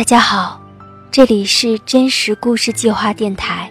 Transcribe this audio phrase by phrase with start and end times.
[0.00, 0.58] 大家好，
[1.10, 3.70] 这里是真实故事计划电台，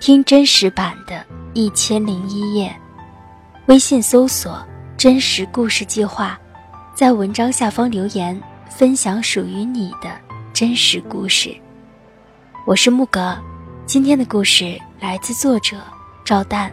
[0.00, 1.14] 听真实版的
[1.54, 2.68] 《一千零一夜》。
[3.66, 4.60] 微信搜索
[4.98, 6.36] “真实故事计划”，
[6.96, 10.10] 在文章下方留言分享属于你的
[10.52, 11.54] 真实故事。
[12.66, 13.38] 我是木格，
[13.86, 15.76] 今天的故事来自作者
[16.24, 16.68] 赵旦。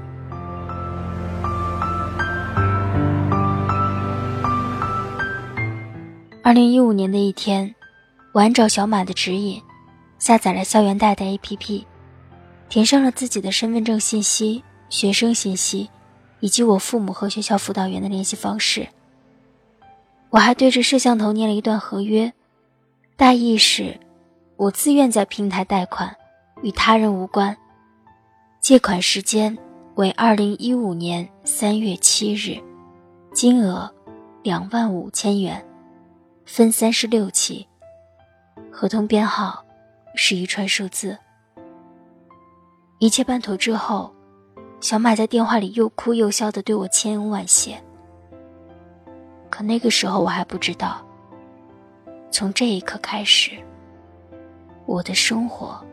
[6.41, 7.75] 二零一五年的一天。
[8.31, 9.61] 我按照小马的指引，
[10.19, 11.83] 下载了校园贷的 APP，
[12.69, 15.89] 填上了自己的身份证信息、学生信息，
[16.39, 18.87] 以及我父母和学校辅导员的联系方式。
[20.29, 22.31] 我还对着摄像头念了一段合约，
[23.17, 23.99] 大意是：
[24.57, 26.15] 我自愿在平台贷款，
[26.61, 27.57] 与他人无关。
[28.61, 29.57] 借款时间
[29.95, 32.61] 为二零一五年三月七日，
[33.33, 33.91] 金额
[34.43, 35.65] 两万五千元，
[36.45, 37.68] 分三十六期。
[38.71, 39.63] 合同编号
[40.15, 41.17] 是一串数字。
[42.99, 44.13] 一切办妥之后，
[44.81, 47.81] 小马在电话里又哭又笑的对我千恩万谢。
[49.49, 51.05] 可那个时候我还不知道，
[52.31, 53.51] 从这一刻开始，
[54.85, 55.83] 我的生活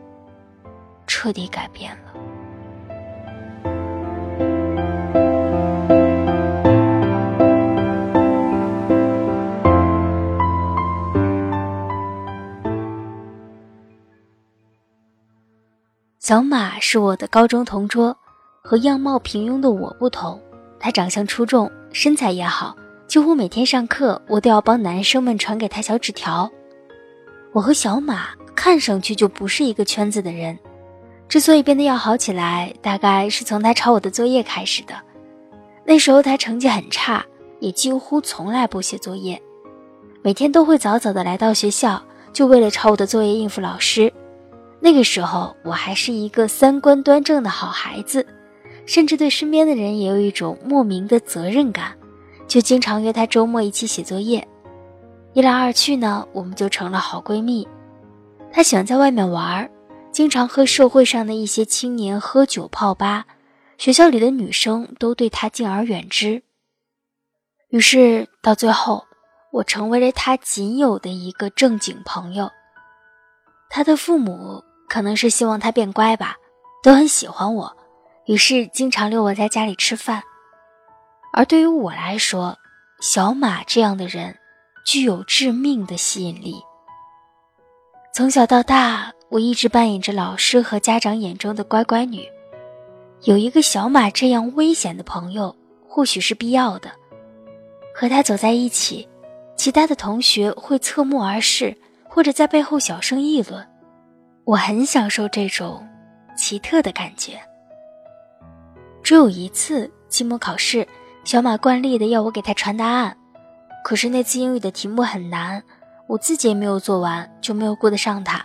[1.07, 2.06] 彻底改变了。
[16.27, 18.13] 小马是我的高中同桌，
[18.61, 20.37] 和样貌平庸的我不同，
[20.77, 22.75] 他长相出众，身材也好，
[23.07, 26.51] 几乎每天上课我都要帮男生们传给他小纸条。
[27.53, 30.59] 我和小马看上去就不是一个圈子的人，
[31.29, 34.93] 之所以变得要好起来，大概是从他抄我的作业开始的。
[35.85, 37.25] 那时候他成绩很差，
[37.61, 39.41] 也几乎从来不写作业，
[40.21, 44.11] 每天都会早早的来到学校，就为了抄我的作业应付老师。
[44.79, 48.25] 那个时候，我还是一个三观端正的好孩子，
[48.85, 51.97] 甚至对身边的人也有一种莫名的责任感，
[52.47, 54.47] 就经常约他周末一起写作业。
[55.33, 57.67] 一来二去呢，我们就成了好闺蜜。
[58.51, 59.69] 她喜欢在外面玩，
[60.11, 63.25] 经常和社会上的一些青年喝酒泡吧，
[63.77, 66.43] 学校里的女生都对她敬而远之。
[67.69, 69.03] 于是到最后，
[69.51, 72.49] 我成为了她仅有的一个正经朋友。
[73.69, 74.63] 她的父母。
[74.87, 76.35] 可能是希望他变乖吧，
[76.81, 77.77] 都很喜欢我，
[78.25, 80.23] 于是经常留我在家里吃饭。
[81.33, 82.57] 而对于我来说，
[83.01, 84.35] 小马这样的人
[84.85, 86.55] 具有致命的吸引力。
[88.13, 92.27] 从小到大，我一直扮演着老师和家长眼中的乖乖女。
[93.23, 95.55] 有一个小马这样危险的朋友，
[95.87, 96.89] 或许是必要的。
[97.93, 99.07] 和他走在一起，
[99.55, 101.75] 其他的同学会侧目而视，
[102.07, 103.67] 或者在背后小声议论。
[104.47, 105.85] 我很享受这种
[106.37, 107.37] 奇特的感觉。
[109.03, 110.87] 只有一次期末考试，
[111.25, 113.17] 小马惯例的要我给他传答案，
[113.83, 115.61] 可是那次英语的题目很难，
[116.07, 118.41] 我自己也没有做完，就没有顾得上他。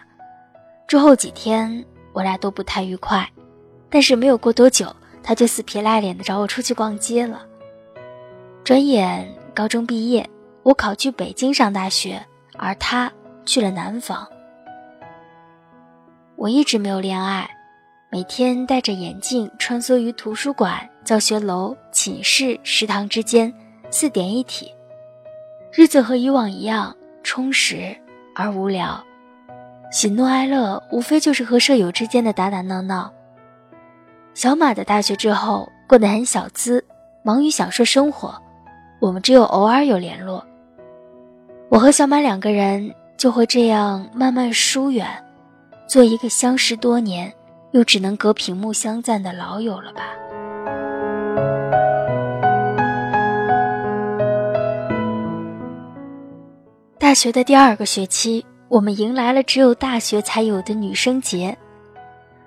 [0.89, 3.31] 之后几天，我俩都不太愉快，
[3.89, 4.93] 但是没有过多久，
[5.23, 7.47] 他就死皮赖脸的找我出去逛街了。
[8.65, 10.29] 转眼高中毕业，
[10.65, 12.21] 我考去北京上大学，
[12.59, 13.13] 而他
[13.47, 14.27] 去了南方。
[16.43, 17.49] 我一直没有恋爱，
[18.11, 23.55] 每天戴着眼镜穿梭于图书馆、教学楼、寝室、食堂之间，
[23.93, 24.75] 四点一体，
[25.73, 27.97] 日子和以往一样充实
[28.35, 29.01] 而无聊，
[29.93, 33.13] 喜怒哀乐无非就是和舍友之间的打打闹闹。
[34.35, 36.85] 小马的大学之后过得很小资，
[37.23, 38.35] 忙于享受生活，
[38.99, 40.45] 我们只有偶尔有联络。
[41.69, 45.07] 我和小马两个人就会这样慢慢疏远。
[45.93, 47.31] 做一个相识多年，
[47.73, 50.05] 又只能隔屏幕相赞的老友了吧？
[56.99, 61.55] 大学的第二个学期，我们迎来了只有大学才有的女生节。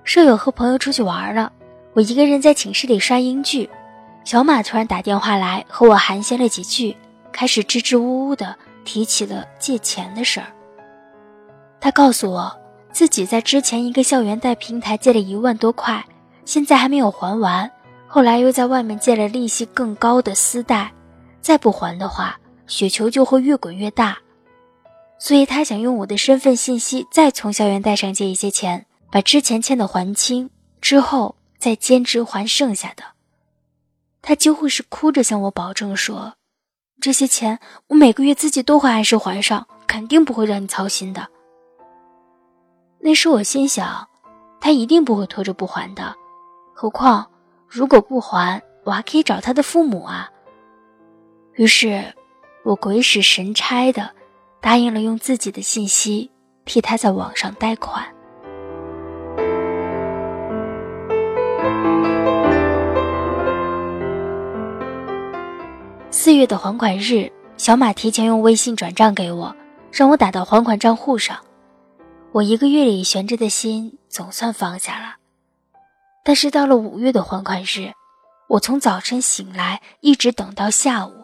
[0.03, 1.53] 舍友和朋友出去玩了，
[1.93, 3.69] 我一个人在寝室里刷英剧。
[4.23, 6.97] 小马突然打电话来和我寒暄了几句，
[7.31, 10.47] 开始支支吾吾的提起了借钱的事儿。
[11.79, 12.51] 他告诉我。
[12.95, 16.05] 自己在之前一个校园贷平台借了一万多块，
[16.45, 17.69] 现在还没有还完。
[18.07, 20.93] 后来又在外面借了利息更高的私贷，
[21.41, 24.17] 再不还的话，雪球就会越滚越大。
[25.19, 30.49] 所以他想用我的身份信息再从校园贷上借一些钱，把之前欠的还清，
[30.79, 33.03] 之后再兼职还剩下的。
[34.21, 36.35] 他几乎是哭着向我保证说
[37.01, 41.27] ：“这些钱我每个月自己都会按时还上，肯定不会让你操心的。”
[43.05, 44.07] 那时我心想，
[44.59, 46.15] 他一定不会拖着不还的。
[46.73, 47.23] 何况，
[47.67, 50.27] 如果不还，我还可以找他的父母啊。
[51.53, 52.03] 于是，
[52.63, 54.09] 我鬼使神差的
[54.59, 56.31] 答应了用自己的信息
[56.65, 58.03] 替他在网上贷款。
[66.09, 69.55] 四月的还款日，小马提前用微信转账给我，
[69.91, 71.37] 让我打到还款账户上。
[72.35, 75.15] 我一个月里悬着的心总算放下了。
[76.21, 77.93] 但是到了五月的还款日，
[78.49, 81.23] 我从早晨醒来一直等到下午，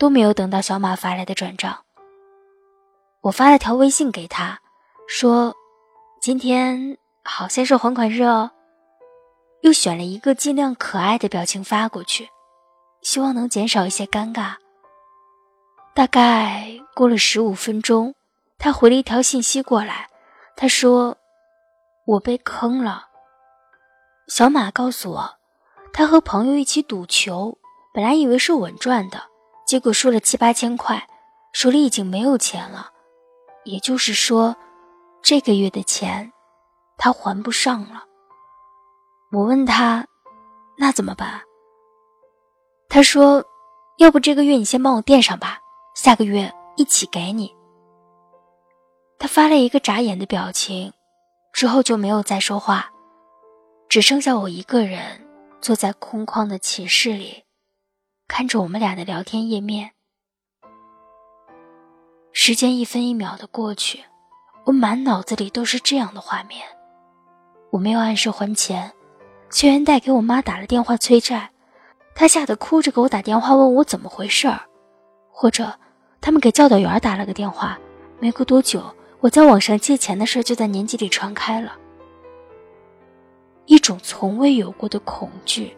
[0.00, 1.84] 都没有等到小马发来的转账。
[3.20, 4.58] 我发了条微信给他，
[5.06, 5.54] 说
[6.20, 8.50] ：“今天好像是还款日哦。”
[9.62, 12.28] 又选了一个尽量可爱的表情发过去，
[13.00, 14.54] 希望能减少一些尴尬。
[15.94, 18.16] 大概过了十五分钟，
[18.58, 20.08] 他回了一条信息过来，
[20.56, 21.16] 他说
[22.06, 23.08] ：“我被坑了。”
[24.28, 25.36] 小马告诉我，
[25.92, 27.58] 他和朋友一起赌球，
[27.92, 29.22] 本来以为是稳赚的，
[29.66, 31.08] 结果输了七八千块，
[31.52, 32.90] 手里已经没有钱了。
[33.64, 34.56] 也就是说，
[35.22, 36.32] 这个月的钱
[36.96, 38.04] 他还不上了。
[39.32, 40.06] 我问他，
[40.78, 41.42] 那怎么办？
[42.88, 43.44] 他说，
[43.98, 45.58] 要不这个月你先帮我垫上吧，
[45.94, 47.54] 下个月一起给你。
[49.22, 50.92] 他发了一个眨眼的表情，
[51.52, 52.90] 之后就没有再说话。
[53.88, 55.00] 只剩下我一个人
[55.60, 57.44] 坐在空旷的寝室里，
[58.26, 59.92] 看着我们俩的聊天页面。
[62.32, 64.02] 时间一分一秒的过去，
[64.64, 66.66] 我满脑子里都是这样的画面：
[67.70, 68.92] 我没有按时还钱，
[69.52, 71.48] 学员贷给我妈打了电话催债，
[72.16, 74.58] 她吓得哭着给我打电话问我怎么回事儿；
[75.30, 75.72] 或者
[76.20, 77.78] 他们给教导员打了个电话，
[78.18, 78.82] 没过多久，
[79.22, 81.78] 我在网上借钱的事就在年级里传开了。
[83.66, 85.76] 一种从未有过的恐惧，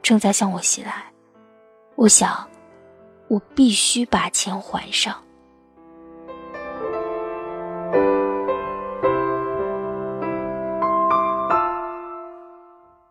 [0.00, 1.04] 正在向我袭来。
[1.96, 2.48] 我想，
[3.28, 5.14] 我必须把钱还上。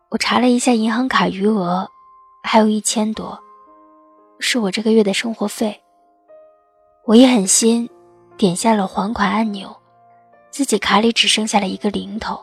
[0.08, 1.88] 我查了一下银行卡余额，
[2.42, 3.38] 还有一千多，
[4.40, 5.80] 是我这个月的生活费。
[7.06, 7.88] 我一狠心，
[8.38, 9.76] 点下了还款按钮，
[10.48, 12.40] 自己卡里只剩下了一个零头。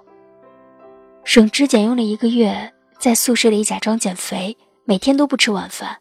[1.23, 5.97] 省吃俭用了一个月，在宿舍里假装减肥，每天都不吃晚饭，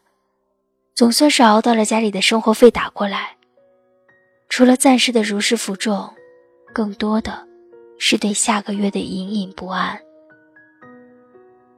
[0.93, 3.37] 总算是熬到了家里的生活费打过来。
[4.49, 6.13] 除了暂时的如释负重，
[6.73, 7.47] 更多的
[7.97, 9.97] 是对下个月的隐隐不安。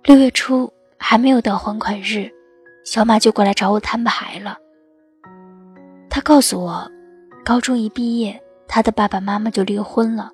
[0.04, 2.32] 六月初还没有到还款日，
[2.84, 4.58] 小马就过来找我摊牌了。
[6.10, 6.92] 他告诉我，
[7.48, 10.30] 高中一毕业，他的爸爸妈妈就离婚了，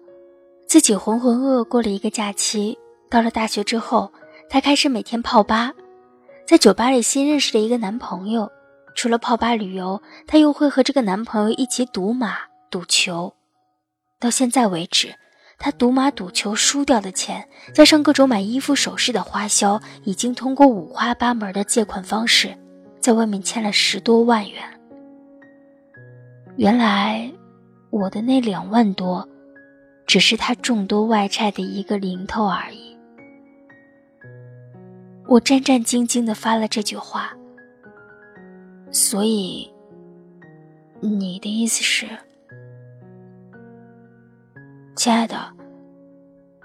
[0.66, 2.76] 自己浑浑噩噩过了一个假期。
[3.08, 4.12] 到了大学之后，
[4.50, 5.72] 她开始每天泡吧，
[6.48, 8.52] 在酒吧里新认识了一个男朋友。
[8.96, 12.36] 除了泡吧旅游，她又会和这个男朋友一起赌马、
[12.72, 13.32] 赌球。
[14.20, 15.14] 到现在为止，
[15.60, 22.58] 她赌马赌球输掉的钱，加上各种买衣服首饰的花销，已经通过五花八门的借款方式，
[23.00, 24.64] 在外面欠了十多万元。
[26.56, 27.32] 原来，
[27.90, 29.28] 我的那两万多，
[30.06, 32.96] 只是他众多外债的一个零头而已。
[35.28, 37.34] 我战战兢兢地发了这句话，
[38.92, 39.68] 所以，
[41.02, 42.08] 你的意思是，
[44.96, 45.36] 亲爱的，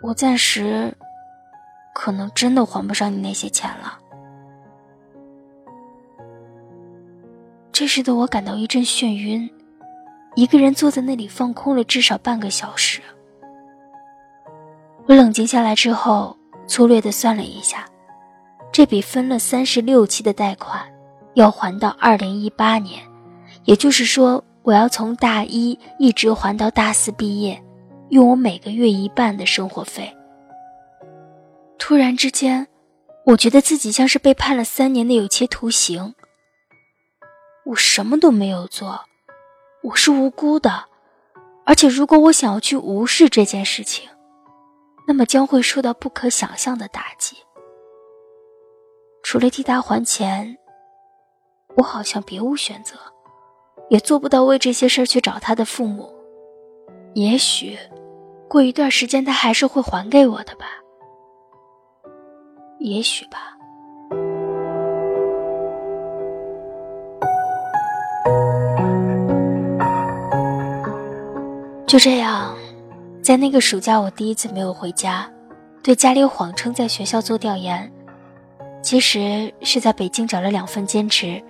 [0.03, 0.95] 我暂时
[1.95, 3.99] 可能真的还不上你那些钱了。
[7.73, 9.49] 这时的我感到一阵眩晕，
[10.39, 13.01] 一个人坐在那里放空了至少半个小时。
[15.09, 16.37] 我冷静下来之后，
[16.69, 17.85] 粗略地算了一下。
[18.71, 20.81] 这笔分了三十六期的贷款，
[21.35, 23.03] 要还到二零一八年，
[23.65, 27.61] 也就是说，我要从大一一直还到大四毕业，
[28.11, 30.17] 用我每个月一半的生活费。
[31.81, 32.69] 突然之间，
[33.25, 36.15] 我觉得自己像是被判了三年的有期徒刑。
[37.67, 39.01] 我什么都没有做，
[39.89, 40.85] 我是无辜的，
[41.65, 44.07] 而且如果我想要去无视这件事情，
[45.07, 47.39] 那么将会受到不可想象的打击。
[49.23, 50.59] 除了替他还钱，
[51.79, 52.97] 我好像别无选择，
[53.89, 56.15] 也做不到为这些事儿去找他的父母。
[57.15, 57.79] 也许，
[58.47, 60.67] 过一段时间他还是会还给我的吧。
[62.79, 63.58] 也许吧。
[71.89, 72.55] 就这样，
[73.23, 75.27] 在那个暑假，我第一次没有回家，
[75.83, 77.91] 对家里谎称在学校做调研，
[78.83, 81.43] 其实是在北京找了两份兼职，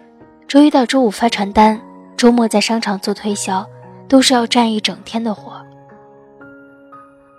[0.47, 1.81] 周一到周五发传单，
[2.17, 3.69] 周末在商场做推销，
[4.09, 5.61] 都是要站一整天的活。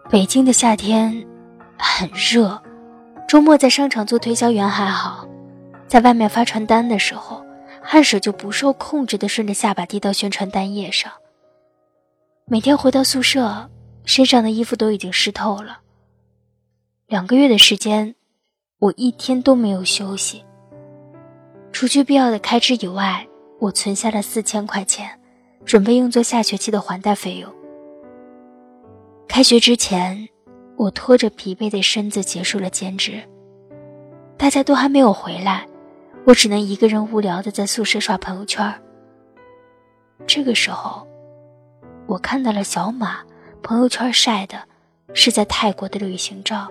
[0.10, 1.26] 北京的夏天
[1.78, 2.62] 很热，
[3.30, 5.26] 周末在商场做推销员还好，
[5.88, 7.42] 在外面发传单的时候，
[7.82, 11.10] 汗水就不受控制的顺着下巴滴到宣传单页上。
[12.52, 13.70] 每天回到宿舍。
[14.06, 15.82] 身上的衣服都已经湿透了。
[17.06, 18.16] 两个月的时间，
[18.80, 20.44] 我一天都没有休息。
[21.72, 23.28] 除去必要的开支以外，
[23.60, 25.08] 我存下了四千块钱，
[25.64, 27.54] 准备用作下学期的还贷费用。
[29.28, 30.28] 开学之前，
[30.76, 33.22] 我拖着疲惫的身子结束了兼职。
[34.38, 35.68] 大家都还没有回来，
[36.26, 38.74] 我只能一个人无聊的在宿舍刷朋友圈。
[40.26, 41.08] 这个时候，
[42.10, 43.22] 我看到了小马。
[43.62, 44.58] 朋友圈晒的
[45.14, 46.70] 是在泰国的旅行照，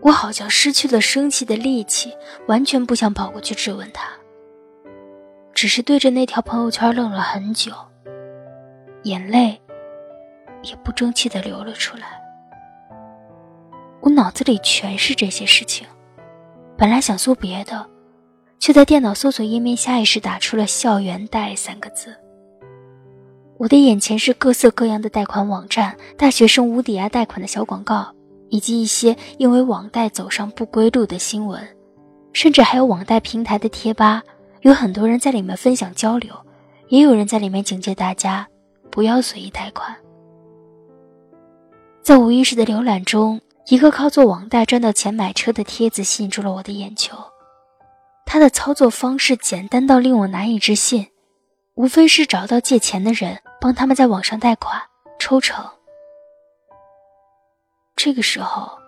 [0.00, 2.16] 我好像失去了生气的力气，
[2.48, 4.08] 完全不想跑过去质问他，
[5.52, 7.70] 只是对着那条朋友圈愣了很久，
[9.02, 9.60] 眼泪
[10.62, 12.18] 也不争气的流了出来。
[14.00, 15.86] 我脑子里全是这些事情，
[16.78, 17.89] 本来想搜别的。
[18.60, 22.14] 却在电脑搜索页面下意识打出了“校园贷”三个字。
[23.56, 28.14] 我的眼前是各色各样的贷款网站、大学生无抵押贷款的小广告，
[28.50, 31.66] 以及一些因为网贷走上不归路的新闻，
[32.34, 34.22] 甚至还有网贷平台的贴吧，
[34.60, 36.34] 有很多人在里面分享交流，
[36.88, 38.46] 也有人在里面警戒大家
[38.90, 39.96] 不要随意贷款。
[42.02, 47.16] 在无意识的浏览中，一个靠做网贷赚到钱买车的帖子吸引住了我的眼球。
[48.32, 51.08] 他的操作方式简单到令我难以置信，
[51.74, 54.80] 无非是找到借钱的人，帮他们在网上贷款
[55.18, 55.68] 抽成。
[57.96, 58.78] 这个时候，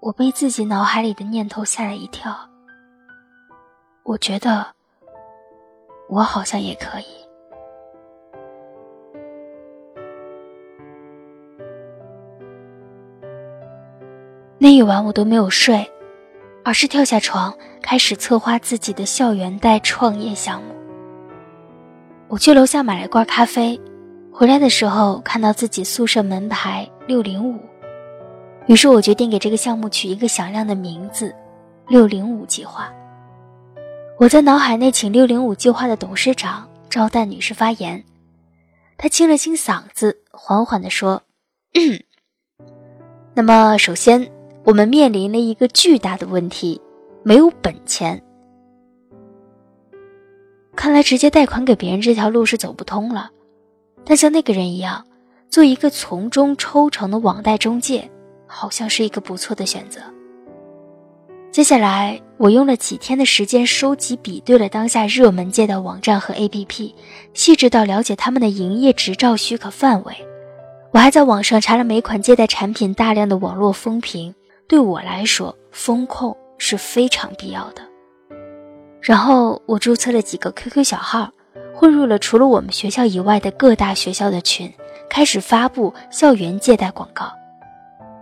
[0.00, 2.36] 我被自己脑海里的念头吓了一跳。
[4.02, 4.66] 我觉得，
[6.08, 7.04] 我好像也可以。
[14.58, 15.88] 那一晚我都没有睡。
[16.64, 20.74] 而是跳下床，开始策划自己的校园贷创业项目。
[22.28, 23.80] 我去楼下买了罐咖啡，
[24.32, 27.58] 回来的时候看到自己宿舍门牌六零五，
[28.66, 31.34] 于是我决定给这个项目取一个响亮的名字——
[31.88, 32.92] 六零五计划。
[34.18, 38.04] 我在脑海内请六零五计划的董事长赵旦女士发言，
[38.96, 41.22] 她清了清嗓子，缓缓地说
[43.34, 44.30] ：“那么，首先。”
[44.64, 46.78] 我们面临了一个巨大的问题，
[47.22, 48.22] 没有本钱。
[50.76, 53.30] 看来直接贷款给别人这条路是走不通了。
[54.04, 55.04] 但像那个人一样，
[55.50, 58.10] 做一个从中抽成的网贷中介，
[58.46, 60.00] 好像是一个不错的选择。
[61.50, 66.94] 接下来，我用了几天的时间收集、比对了当下热门借贷网站和 APP，
[67.34, 70.14] 细致到了解他们的营业执照许可范围。
[70.92, 74.34] 我还在网上查了每款借贷产品大量的网络风评。
[74.68, 77.82] 对我来说，风控是非常必要的。
[79.00, 81.30] 然后我注册了几个 QQ 小号，
[81.74, 84.70] 混入了除了我们学校以外的各大学校的群，
[85.08, 87.32] 开始发布校园借贷广告。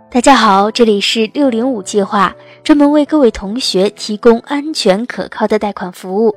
[0.09, 6.33] 大家好，这里是六零五计划，专门为各位同学提供安全可靠的贷款服务。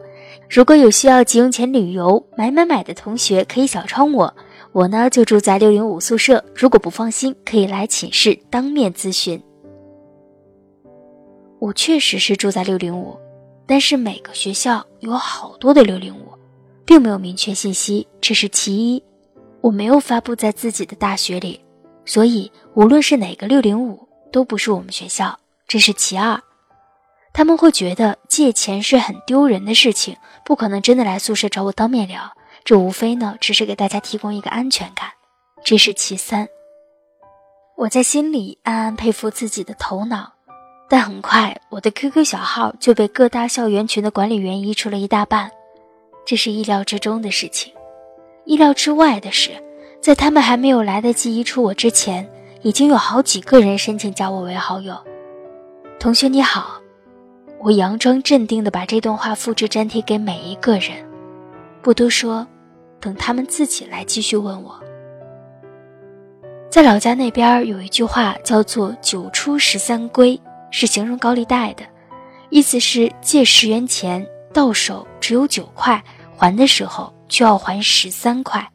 [0.48, 4.34] 如果有需要急用钱旅游买买买的同学，可以小窗我，
[4.72, 6.44] 我呢就住在六零五宿舍。
[6.54, 9.40] 如果不放心，可以来寝室当面咨询。
[11.60, 13.18] 我确实是住在六零五，
[13.66, 16.32] 但是每个学校有好多的六零五，
[16.86, 19.02] 并没有明确信息，这是其一。
[19.60, 21.62] 我没有发布在自己的大学里，
[22.06, 25.38] 所以无论是哪个六零五，都不是我们学校，
[25.68, 26.40] 这是其二。
[27.34, 32.32] 他们会觉得借钱是很丢人的事情，不可能真的来宿舍找我当面聊，
[32.64, 35.10] 这无非呢只是给大家提供一个安全感，
[35.62, 36.48] 这是其三。
[37.76, 40.32] 我在心里暗暗佩服自己的头脑。
[40.92, 45.48] 但很快，我的 QQ 小号就被各大校园群的管理员移除了一大半，
[46.26, 47.72] 这是意料之中的事情。
[48.44, 49.52] 意料之外的是，
[50.00, 52.28] 在他们还没有来得及移除我之前，
[52.62, 54.98] 已经有好几个人申请加我为好友。
[56.00, 56.80] 同学你好，
[57.60, 60.90] 我佯装镇定地把这段话复制粘贴给每一个人，
[61.82, 62.44] 不多说，
[62.98, 64.74] 等他们自己来继续问我。
[66.68, 70.36] 在老家那边有一句话叫做“九出十三归”。
[70.70, 71.84] 是形容高利贷的，
[72.48, 76.02] 意思是借十元钱到手只有九块，
[76.36, 78.70] 还的时候却要还十三块。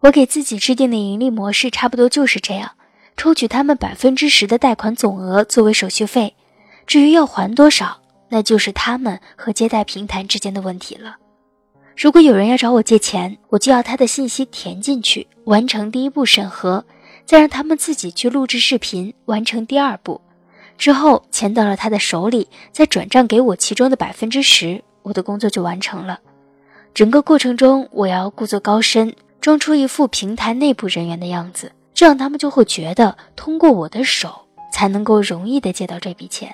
[0.00, 2.72] 我给自己制定的盈利模式差不多就是这样：
[3.16, 6.34] 抽取他们百分之十的贷款总额作为手续费，
[6.86, 11.16] 至于要还多少，那就是他们和接待平台之间的问题了。
[11.96, 16.84] 如果有人要找我借钱，我就要他的信息填进去，完成第一步审核，
[17.24, 20.20] 再让他们自己去录制视频，完成第二步。
[20.82, 26.18] 之后钱到了他的手里，再转账给我其中的百分之十，我的工作就完成了。
[26.92, 34.34] 整个过程中，我要故作高深，装出一副平台内部人员的样子，这样他们就会觉得通过我的手
[34.72, 36.52] 才能够容易的借到这笔钱。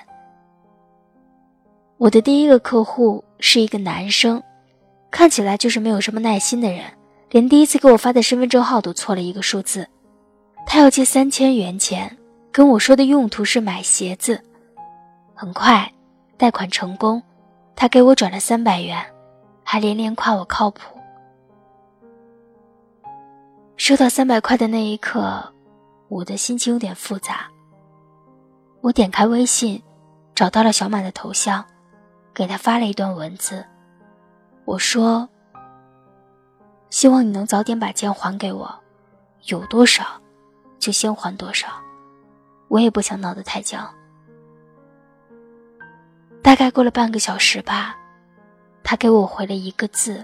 [1.97, 4.43] 我的第一个客户是一个男生。
[5.09, 6.83] 看起来就是没有什么耐心的人，
[7.31, 9.87] 连第一次给我发的身份证号都错了一个数字。
[10.67, 12.15] 他要借三千元钱，
[12.51, 14.41] 跟我说的用途是买鞋子。
[15.33, 15.91] 很快，
[16.37, 17.21] 贷款成功，
[17.75, 19.05] 他给我转了三百元，
[19.63, 20.97] 还连连夸我靠谱。
[23.77, 25.41] 收到三百块的那一刻，
[26.09, 27.47] 我的心情有点复杂。
[28.81, 29.81] 我点开微信，
[30.35, 31.63] 找到了小马的头像，
[32.33, 33.65] 给他发了一段文字。
[34.65, 35.27] 我说
[36.91, 38.73] ：“希望你能早点把钱还给我，
[39.45, 40.03] 有多少
[40.77, 41.67] 就先还多少。
[42.69, 43.87] 我也不想闹得太僵。”
[46.41, 47.95] 大概过了半个小时吧，
[48.81, 50.23] 他给我回了一个字：“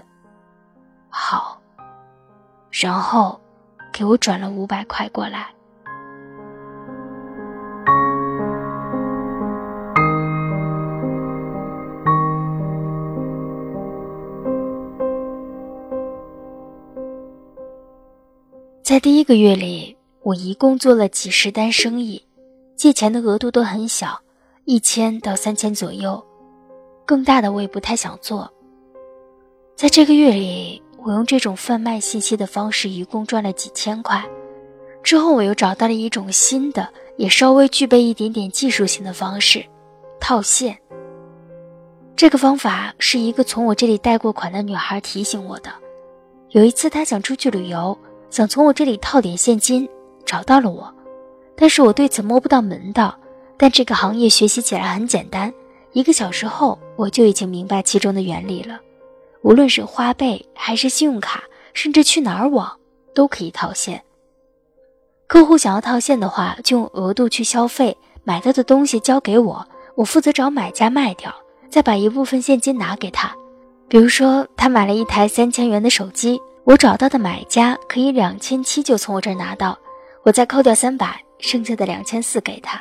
[1.10, 1.60] 好。”
[2.72, 3.40] 然后
[3.92, 5.48] 给我转了五百块过来。
[18.82, 22.25] 在第一个月里，我一共做了几十单生意，
[22.76, 24.20] 借钱的额度都很小，
[24.64, 26.22] 一千到三千左右，
[27.06, 28.52] 更大的我也不太想做。
[29.74, 34.22] 在这个月里，我用这种贩卖信息的方式，一共赚了几千块。
[35.02, 39.64] 之后，我又找到了一种新的，也稍微具备一点点技术性的方式——
[40.20, 40.76] 套现。
[42.14, 45.70] 这个方法是一个从我这里贷过款的女孩提醒我的。
[46.50, 47.96] 有一次，她想出去旅游。
[48.28, 49.88] 想从我这里套点现金，
[50.24, 50.92] 找到了我，
[51.56, 53.16] 但是我对此摸不到门道。
[53.56, 55.52] 但这个行业学习起来很简单，
[55.92, 58.78] 一个小时后我就已经明白其中的原理了。
[59.42, 61.42] 无论是花呗还是信用卡，
[61.72, 62.78] 甚至去哪儿网
[63.14, 64.02] 都可以套现。
[65.26, 71.34] 客户想要套现的话，就用额度去消费，买到的东西交给我，我负责找买家卖掉，
[71.70, 73.34] 再把一部分现金拿给他。
[73.88, 76.40] 比如说，他买了一台三千元的手机。
[76.64, 79.78] 我找到的买家可以两千七就从我这儿拿到，
[80.24, 82.80] 我再扣掉三百，剩下的两千四给他。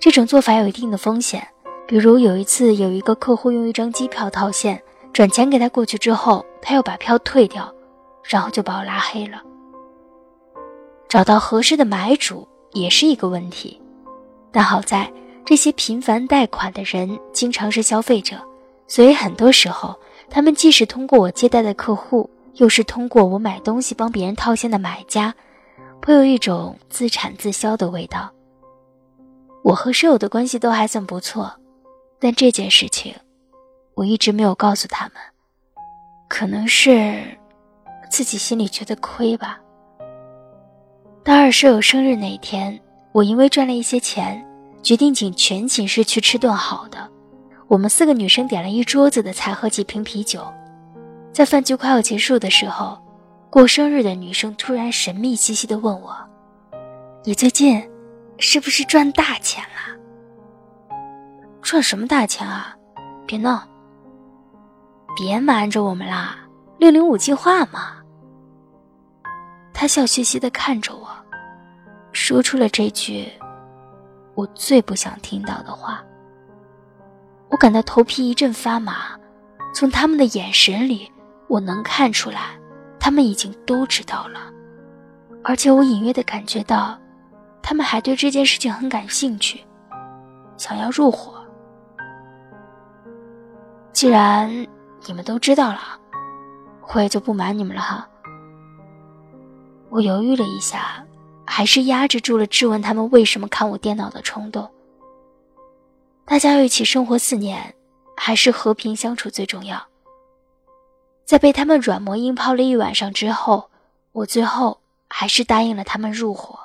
[0.00, 1.46] 这种做法有一定的风险，
[1.86, 4.82] 比如有一次有一个客户用一张机票套现，
[5.12, 7.72] 转钱给他过去之后，他又把票退掉，
[8.22, 9.42] 然后就把我拉黑了。
[11.08, 13.80] 找到合适的买主也是一个问题，
[14.52, 15.10] 但好在
[15.44, 18.36] 这些频繁贷款的人经常是消费者，
[18.86, 19.94] 所以很多时候
[20.28, 22.28] 他们既是通过我接待的客户。
[22.58, 25.34] 又是通过我买东西帮别人套现的买家，
[26.04, 28.30] 颇有一种自产自销的味道。
[29.62, 31.50] 我和舍友的关系都还算不错，
[32.20, 33.14] 但这件事情
[33.94, 35.14] 我一直没有告诉他们，
[36.28, 37.24] 可能是
[38.10, 39.58] 自己心里觉得亏吧。
[41.22, 42.78] 大二舍友生日那一天，
[43.12, 44.46] 我因为赚了一些钱，
[44.82, 46.98] 决定请全寝室去吃顿好的。
[47.66, 50.46] 我们四个女生点了一桌子的菜和几瓶啤酒。
[51.32, 52.98] 在饭局快要结束的时候，
[53.54, 56.12] 过生日的女生突然神秘兮兮地问我
[57.22, 57.80] ：“你最近
[58.36, 60.96] 是不是赚大钱了？
[61.62, 62.76] 赚什么大钱啊？
[63.24, 63.62] 别闹！
[65.16, 66.36] 别瞒着我们啦！
[66.78, 67.98] 六零五计划嘛。”
[69.72, 71.06] 她笑嘻嘻地看着我，
[72.10, 73.30] 说出了这句
[74.34, 76.02] 我最不想听到的话。
[77.50, 79.16] 我感到头皮一阵发麻，
[79.72, 81.08] 从他们的眼神里。
[81.46, 82.58] 我能看出来，
[83.04, 84.50] 他们已经都知道了，
[85.42, 86.98] 而且我隐约的感觉到，
[87.60, 89.62] 他们还对这件事情很感兴趣，
[90.56, 91.34] 想要入伙。
[93.92, 94.50] 既然
[95.04, 96.00] 你们都知道了，
[96.94, 98.08] 我也就不瞒你们了哈。
[99.90, 101.04] 我犹豫了一下，
[101.44, 104.66] 还是压制住了质问他们为什么看我电脑的冲动。
[106.24, 107.74] 大家要一起生活四年，
[108.16, 109.78] 还是和平相处最重要。
[111.24, 113.70] 在被他们软磨硬泡了一晚上之后，
[114.12, 116.58] 我最后还是答应了他们入伙。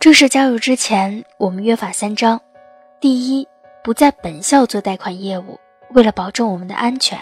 [0.00, 2.40] 正式加入之前，我们约法三章：
[2.98, 3.46] 第一，
[3.84, 7.16] 不在本校做贷款业务，为了保证我们的安全；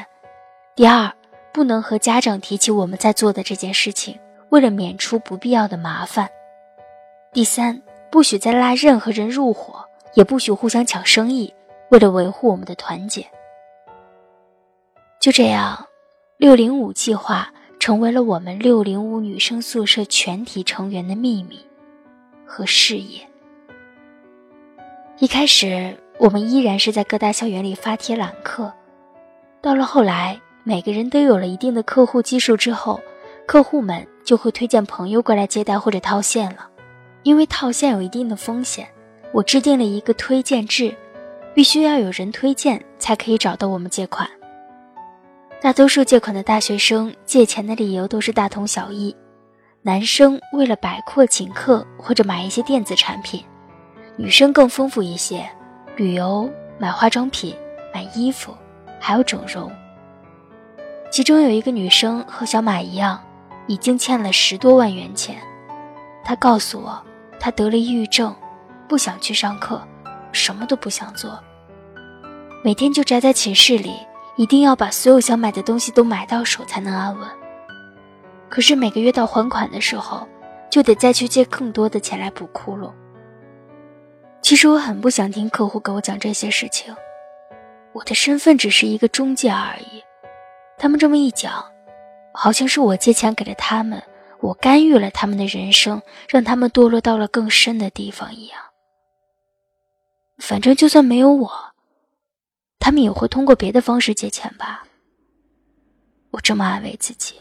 [0.74, 1.12] 第二，
[1.52, 6.26] 不能和家长提起我们在做的这件事情，为了免除不必要的麻烦；
[7.34, 11.52] 第三，不许再拉任何人入伙，也不许互相抢生意，
[11.90, 13.26] 为了维护我们的团结。
[15.20, 15.86] 就这样，
[16.38, 21.60] 六零五计划成为了我们六零五女生宿舍全体成员的秘密
[22.46, 23.20] 和事业。
[25.18, 28.72] 一开始，我们依然是在各大校园里发帖揽客。
[29.60, 32.98] 到了后来，每个人都有了一定的客户基数之后，
[33.46, 36.66] 客户们就会推荐朋友过来接待或者套现了。
[37.24, 38.88] 因为套现有一定的风险，
[39.32, 40.96] 我制定了一个推荐制，
[41.54, 44.26] 必须要有人推荐才可以找到我们借款。
[45.62, 49.14] 大多数借款的大学生借钱的理由都是大同小异：
[49.82, 53.44] 男生为了摆阔请客或者买一些电子产品。
[54.16, 55.46] 女生更丰富一些，
[55.96, 57.54] 旅游、买化妆品、
[57.92, 58.56] 买衣服，
[58.98, 59.70] 还有整容。
[61.10, 63.22] 其中有一个女生和小马一样，
[63.66, 65.36] 已经欠了十多万元钱。
[66.24, 66.98] 她告诉我，
[67.38, 68.34] 她得了抑郁症，
[68.88, 69.86] 不想去上课，
[70.32, 71.38] 什么都不想做，
[72.64, 73.92] 每天就宅在寝室里，
[74.40, 77.28] 一定要把所有想买的东西都买到手才能安稳。
[78.48, 80.26] 可是每个月到还款的时候，
[80.70, 82.90] 就得再去借更多的钱来补窟窿。
[84.40, 86.96] 其实我很不想听客户给我讲这些事情，
[87.92, 90.02] 我的身份只是一个中介而已。
[90.78, 91.62] 他们这么一讲，
[92.32, 94.02] 好像是我借钱给了他们，
[94.40, 96.00] 我干预了他们的人生，
[96.30, 98.58] 让他们堕落到了更深的地方一样。
[100.38, 101.69] 反正就算没有我，
[102.80, 104.82] 他们也会通过别的方式借钱吧。
[106.32, 107.34] 我这么安慰自己。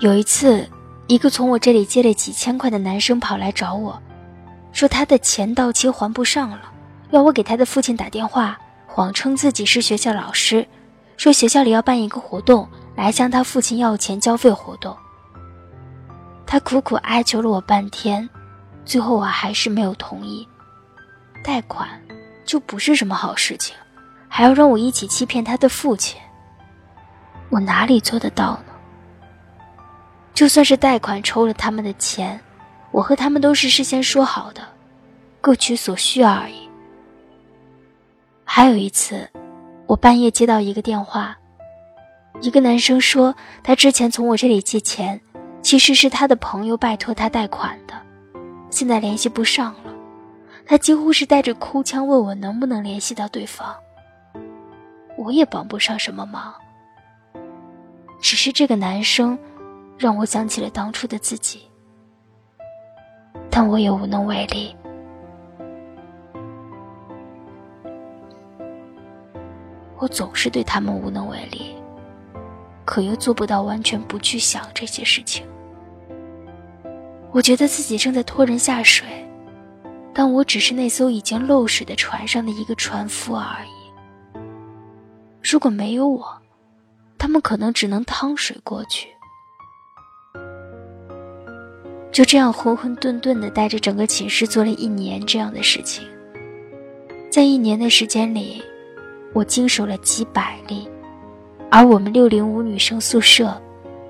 [0.00, 0.68] 有一次，
[1.06, 4.02] 一个从我这里借了几千块的男生跑来找我，
[4.72, 6.72] 说他的钱到期还不上了，
[7.10, 10.66] 要我给他的父亲打电话，谎称自己是学校老师，
[11.16, 14.96] 说学校里要办一个活动，来向他父亲要钱交费活动。
[16.46, 18.28] 他苦苦哀求了我半天，
[18.84, 20.46] 最后我还是没有同意。
[21.44, 21.88] 贷款
[22.44, 23.74] 就不是什么好事情，
[24.28, 26.20] 还要让我一起欺骗他的父亲，
[27.48, 28.72] 我哪里做得到呢？
[30.34, 32.40] 就算是贷款抽了他们的钱，
[32.90, 34.62] 我和他们都是事先说好的，
[35.40, 36.68] 各取所需而已。
[38.44, 39.28] 还有一次，
[39.92, 41.36] 我半夜接到一个电话，
[42.40, 45.20] 一个男生说他之前从我这里借钱，
[45.60, 47.92] 其实是他的朋友拜托他贷款的，
[48.70, 49.94] 现在联系不上了，
[50.64, 53.76] 他几乎是带着哭腔问我能不能联系到对方。
[55.18, 56.54] 我也帮不上什么忙，
[58.18, 59.38] 只是这个男生。
[59.98, 61.60] 让我想起了当初的自己，
[63.50, 64.74] 但我也无能为力。
[70.02, 71.76] 我总是对他们无能为力，
[72.84, 75.46] 可又做不到完全不去想这些事情。
[77.30, 79.06] 我觉得自己正在拖人下水，
[80.12, 84.40] 但我只是那艘已经漏水的船上的一个船夫而已。
[85.40, 86.36] 如果没有我，
[87.16, 89.06] 他们可能只能趟水过去。
[92.10, 96.04] 就这样混混沌沌的带着整个寝室做了一年这样的事情，
[97.30, 98.60] 在一年的时间里，
[99.32, 100.88] 我经手了几百例，
[101.70, 103.60] 而我们六零五女生宿舍，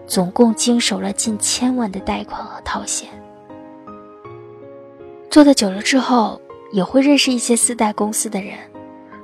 [0.06, 3.08] 总共经手了近千万的贷款和套现。
[5.30, 6.40] 做的久了之后，
[6.72, 8.58] 也会认识一些私贷公司的人，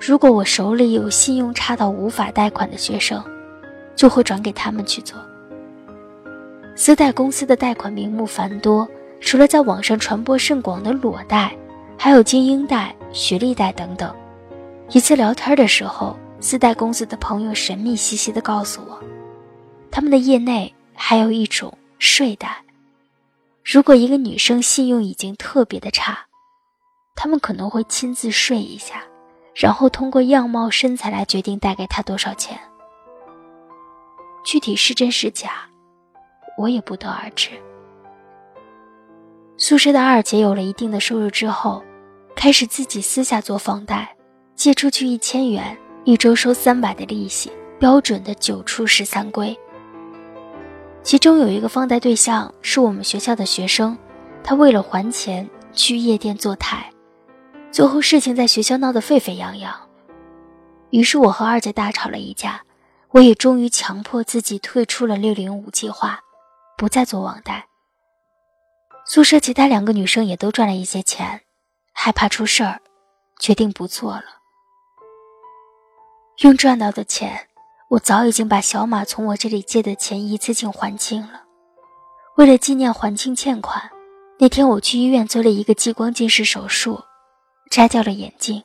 [0.01, 3.23] 如果我手里有信用差到无法贷款的学生，
[3.97, 5.19] 就会转给他们去做。
[6.77, 8.89] 私贷公司的贷款名目繁多，
[9.21, 11.53] 除了在网上传播甚广的裸贷，
[11.99, 14.15] 还有精英贷、学历贷等等。
[14.91, 18.99] 一次聊天的时候，私贷公司的朋友神秘兮兮地告诉我，
[19.91, 22.65] 他们的业内还有一种睡贷。
[23.63, 26.19] 如果一个女生信用已经特别的差，
[27.15, 29.03] 他们可能会亲自睡一下，
[29.55, 32.59] 然后通过样貌、身材来决定贷给她多少钱。
[34.43, 35.69] 具体是真是假？
[36.57, 37.51] 我也不得而知。
[39.59, 41.85] 宿舍的二姐有了一定的收入之后，
[42.35, 44.17] 开始自己私下做房贷，
[44.59, 49.57] 借出去一千元，一周收三百的利息，标准的九出十三归。
[51.05, 53.97] 其中有一个放贷对象是我们学校的学生，
[54.43, 56.91] 他为了还钱去夜店坐台，
[57.71, 59.73] 最后事情在学校闹得沸沸扬扬。
[60.91, 62.61] 于是我和二姐大吵了一架，
[63.11, 66.19] 我也终于强迫自己退出了六零五计划，
[66.77, 67.69] 不再做网贷。
[69.07, 71.43] 宿舍其他两个女生也都赚了一些钱，
[71.93, 72.81] 害怕出事儿，
[73.39, 74.38] 决定不做了。
[76.39, 77.49] 用赚到的钱，
[77.89, 81.43] 我早已经把小马从我这里借的钱一次性还清了。
[82.37, 83.91] 为了纪念还清欠款，
[84.39, 87.03] 那天我去医院做了一个激光近视手术，
[87.73, 88.63] 摘掉了眼镜。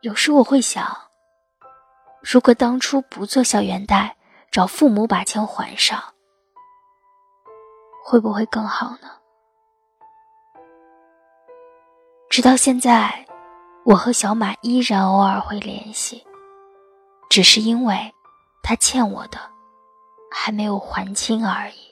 [0.00, 0.96] 有时我会想，
[2.22, 4.16] 如果当初不做校园贷，
[4.50, 6.02] 找父母把钱还上。
[8.02, 9.10] 会不会更好呢？
[12.30, 13.26] 直到现在，
[13.88, 16.22] 我和小马依然偶尔会联系，
[17.30, 18.12] 只是因为
[18.62, 19.38] 他欠我的
[20.30, 21.87] 还没有还清而已。